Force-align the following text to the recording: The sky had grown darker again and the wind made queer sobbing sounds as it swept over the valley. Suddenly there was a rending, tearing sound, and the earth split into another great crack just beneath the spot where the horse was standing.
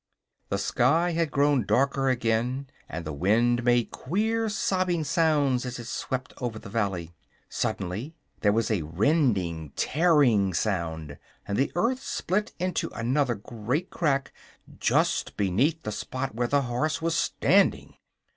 The 0.49 0.57
sky 0.57 1.11
had 1.11 1.29
grown 1.29 1.63
darker 1.63 2.09
again 2.09 2.65
and 2.89 3.05
the 3.05 3.13
wind 3.13 3.63
made 3.63 3.91
queer 3.91 4.49
sobbing 4.49 5.03
sounds 5.03 5.63
as 5.63 5.77
it 5.77 5.85
swept 5.85 6.33
over 6.41 6.57
the 6.57 6.71
valley. 6.71 7.13
Suddenly 7.49 8.15
there 8.39 8.51
was 8.51 8.71
a 8.71 8.81
rending, 8.81 9.73
tearing 9.75 10.55
sound, 10.55 11.19
and 11.47 11.55
the 11.55 11.71
earth 11.75 12.01
split 12.01 12.51
into 12.57 12.89
another 12.95 13.35
great 13.35 13.91
crack 13.91 14.33
just 14.79 15.37
beneath 15.37 15.83
the 15.83 15.91
spot 15.91 16.33
where 16.33 16.47
the 16.47 16.63
horse 16.63 16.99
was 16.99 17.13
standing. 17.15 17.93